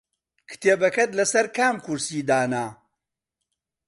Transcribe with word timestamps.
کتێبەکەت 0.49 1.09
لەسەر 1.19 1.45
کام 1.57 1.75
کورسی 1.85 2.25
دانا؟ 2.29 2.65